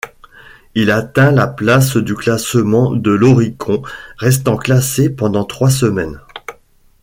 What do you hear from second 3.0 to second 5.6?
l'Oricon, restant classé pendant